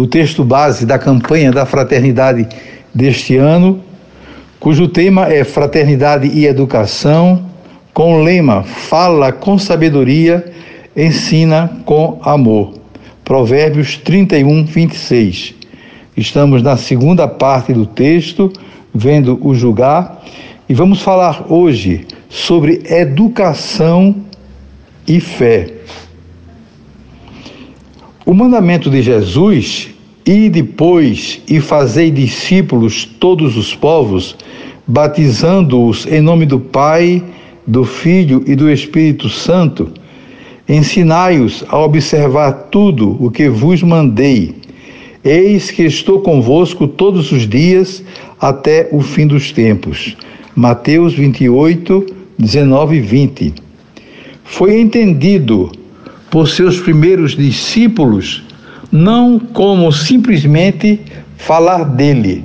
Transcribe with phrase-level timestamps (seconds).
[0.00, 2.48] do texto base da campanha da fraternidade
[2.94, 3.82] deste ano,
[4.58, 7.44] cujo tema é Fraternidade e Educação,
[7.92, 10.50] com o lema Fala com sabedoria,
[10.96, 12.72] ensina com amor.
[13.22, 15.54] Provérbios 31, 26.
[16.16, 18.50] Estamos na segunda parte do texto,
[18.94, 20.24] vendo o julgar,
[20.66, 24.16] e vamos falar hoje sobre educação
[25.06, 25.74] e fé.
[28.30, 29.88] O mandamento de Jesus,
[30.26, 34.36] e depois e fazei discípulos todos os povos,
[34.86, 37.22] batizando-os em nome do Pai,
[37.66, 39.90] do Filho e do Espírito Santo,
[40.68, 44.54] ensinai-os a observar tudo o que vos mandei.
[45.24, 48.02] Eis que estou convosco todos os dias
[48.40, 50.16] até o fim dos tempos.
[50.54, 52.06] Mateus 28,
[52.38, 53.54] 19 e 20.
[54.44, 55.70] Foi entendido
[56.30, 58.42] por seus primeiros discípulos
[58.90, 61.00] não como simplesmente
[61.36, 62.44] falar dele,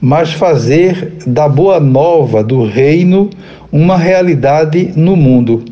[0.00, 3.30] mas fazer da boa nova do reino
[3.70, 5.64] uma realidade no mundo.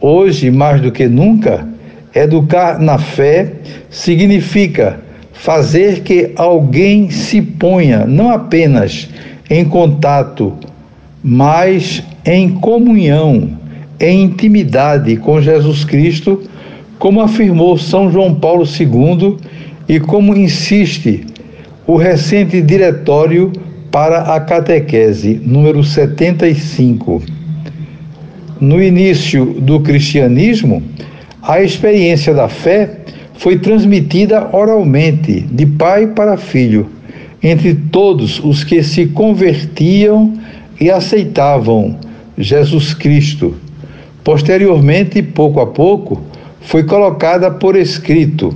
[0.00, 1.66] Hoje, mais do que nunca,
[2.14, 3.52] educar na fé
[3.88, 5.00] significa
[5.32, 9.08] fazer que alguém se ponha não apenas
[9.48, 10.54] em contato,
[11.22, 13.50] mas em comunhão,
[13.98, 16.42] em intimidade com Jesus Cristo
[17.04, 19.36] como afirmou São João Paulo II
[19.86, 21.26] e como insiste
[21.86, 23.52] o recente Diretório
[23.92, 27.22] para a Catequese, número 75.
[28.58, 30.82] No início do cristianismo,
[31.42, 33.00] a experiência da fé
[33.34, 36.86] foi transmitida oralmente, de pai para filho,
[37.42, 40.32] entre todos os que se convertiam
[40.80, 41.98] e aceitavam
[42.38, 43.54] Jesus Cristo.
[44.24, 46.32] Posteriormente, pouco a pouco,
[46.64, 48.54] foi colocada por escrito.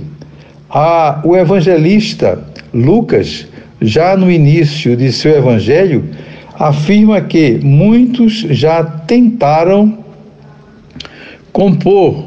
[0.69, 2.43] A, o evangelista
[2.73, 3.47] Lucas,
[3.81, 6.03] já no início de seu evangelho,
[6.53, 9.97] afirma que muitos já tentaram
[11.51, 12.25] compor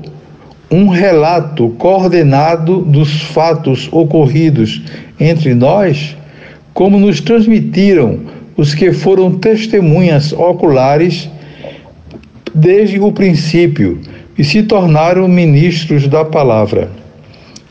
[0.70, 4.82] um relato coordenado dos fatos ocorridos
[5.20, 6.16] entre nós,
[6.72, 8.20] como nos transmitiram
[8.56, 11.28] os que foram testemunhas oculares
[12.54, 14.00] desde o princípio
[14.36, 16.90] e se tornaram ministros da palavra.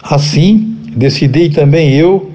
[0.01, 2.31] Assim, decidi também eu,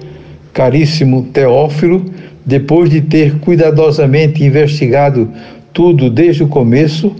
[0.53, 2.05] caríssimo Teófilo,
[2.45, 5.29] depois de ter cuidadosamente investigado
[5.73, 7.15] tudo desde o começo,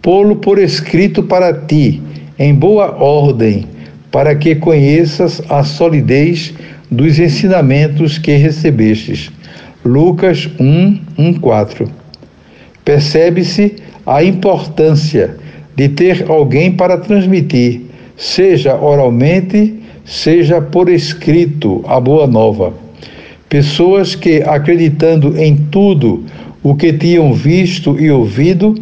[0.00, 2.00] pô-lo por escrito para ti,
[2.38, 3.66] em boa ordem,
[4.10, 6.54] para que conheças a solidez
[6.90, 9.30] dos ensinamentos que recebestes.
[9.84, 11.90] Lucas 1, 1, 4.
[12.84, 13.76] Percebe-se
[14.06, 15.36] a importância
[15.78, 17.82] de ter alguém para transmitir,
[18.16, 19.74] seja oralmente,
[20.04, 22.72] seja por escrito, a boa nova.
[23.48, 26.24] Pessoas que, acreditando em tudo
[26.64, 28.74] o que tinham visto e ouvido,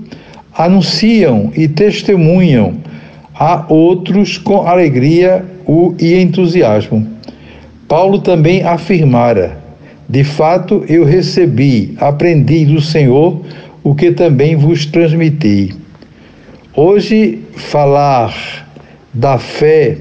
[0.56, 2.78] anunciam e testemunham
[3.34, 5.44] a outros com alegria
[6.00, 7.06] e entusiasmo.
[7.86, 9.58] Paulo também afirmara:
[10.08, 13.42] De fato, eu recebi, aprendi do Senhor
[13.84, 15.74] o que também vos transmiti
[16.78, 18.68] Hoje, falar
[19.14, 19.96] da fé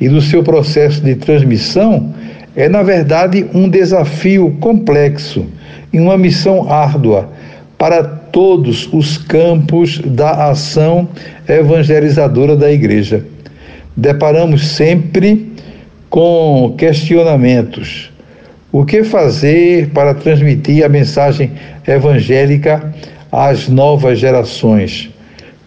[0.00, 2.14] e do seu processo de transmissão
[2.56, 5.44] é, na verdade, um desafio complexo
[5.92, 7.28] e uma missão árdua
[7.76, 11.06] para todos os campos da ação
[11.46, 13.22] evangelizadora da Igreja.
[13.94, 15.52] Deparamos sempre
[16.08, 18.10] com questionamentos.
[18.72, 21.52] O que fazer para transmitir a mensagem
[21.86, 22.94] evangélica
[23.30, 25.13] às novas gerações?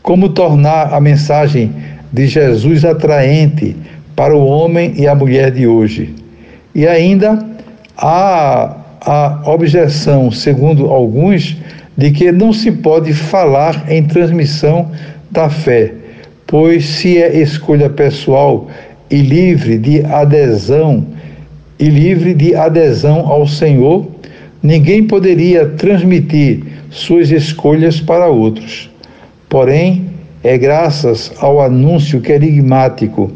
[0.08, 1.70] Como tornar a mensagem
[2.14, 3.76] de Jesus atraente
[4.16, 6.16] para o homem e a mulher de hoje?
[6.74, 7.46] E ainda
[7.98, 11.58] há a objeção, segundo alguns,
[11.98, 14.90] de que não se pode falar em transmissão
[15.30, 15.92] da fé,
[16.48, 18.70] pois se é escolha pessoal
[19.12, 21.06] e livre de adesão
[21.78, 24.08] e livre de adesão ao Senhor,
[24.64, 28.90] ninguém poderia transmitir suas escolhas para outros.
[29.50, 30.08] Porém,
[30.44, 33.32] é graças ao anúncio querigmático,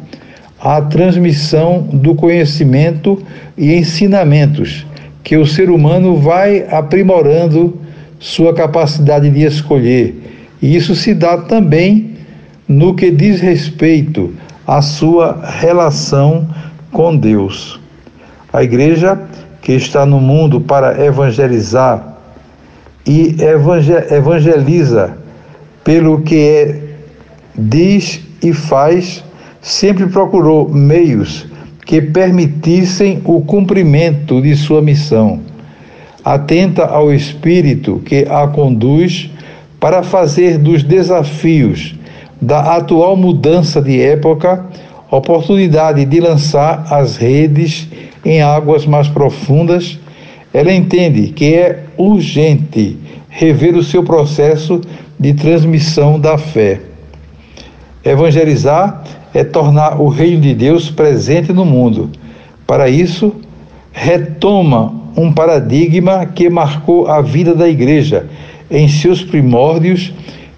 [0.60, 3.22] a transmissão do conhecimento
[3.58, 4.86] e ensinamentos
[5.24, 7.80] que o ser humano vai aprimorando
[8.19, 10.16] sua capacidade de escolher.
[10.62, 12.12] E isso se dá também
[12.68, 14.34] no que diz respeito
[14.68, 16.48] à sua relação
[16.92, 17.80] com Deus.
[18.54, 19.19] A igreja
[19.62, 22.18] que está no mundo para evangelizar
[23.06, 23.36] e
[24.12, 25.18] evangeliza
[25.83, 26.81] pelo que é,
[27.56, 29.24] diz e faz,
[29.62, 31.45] sempre procurou meios
[31.86, 35.39] que permitissem o cumprimento de sua missão.
[36.24, 39.30] Atenta ao espírito que a conduz
[39.80, 41.95] para fazer dos desafios
[42.42, 44.66] da atual mudança de época
[45.12, 47.88] oportunidade de lançar as redes
[48.24, 50.00] em águas mais profundas,
[50.54, 52.98] ela entende que é urgente
[53.30, 54.81] rever o seu processo
[55.21, 56.81] de transmissão da fé.
[58.03, 62.09] Evangelizar é tornar o reino de Deus presente no mundo.
[62.65, 63.35] Para isso,
[63.91, 68.25] retoma um paradigma que marcou a vida da igreja
[68.71, 70.12] em seus primórdios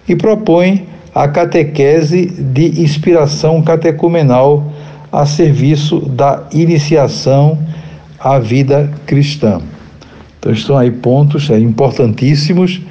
[0.07, 4.71] e propõe a catequese de inspiração catecumenal
[5.11, 7.59] a serviço da iniciação
[8.17, 9.59] à vida cristã.
[10.39, 12.81] Então, estão aí pontos é, importantíssimos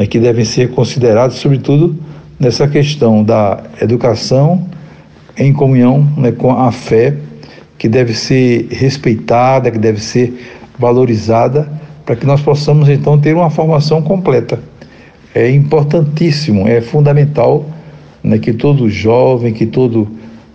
[0.00, 1.94] né, que devem ser considerados, sobretudo
[2.38, 4.66] nessa questão da educação
[5.36, 7.14] em comunhão né, com a fé,
[7.76, 10.32] que deve ser respeitada, que deve ser
[10.78, 11.70] valorizada,
[12.06, 14.58] para que nós possamos então ter uma formação completa.
[15.34, 17.66] É importantíssimo, é fundamental
[18.24, 20.08] né, que todo jovem, que todo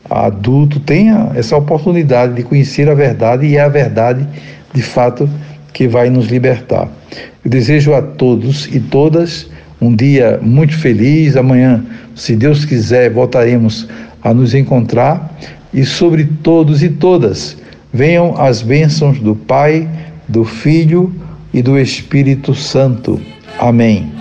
[0.09, 4.27] adulto tenha essa oportunidade de conhecer a verdade e é a verdade,
[4.73, 5.29] de fato,
[5.71, 6.89] que vai nos libertar.
[7.45, 9.47] Eu desejo a todos e todas
[9.79, 11.37] um dia muito feliz.
[11.37, 13.87] Amanhã, se Deus quiser, voltaremos
[14.23, 15.31] a nos encontrar
[15.71, 17.55] e sobre todos e todas
[17.93, 19.87] venham as bênçãos do Pai,
[20.27, 21.13] do Filho
[21.53, 23.21] e do Espírito Santo.
[23.59, 24.11] Amém.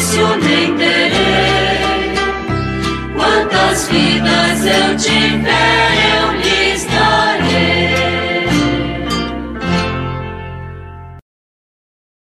[0.00, 2.14] Ofício nem terei.
[3.14, 5.19] Quantas vidas eu tive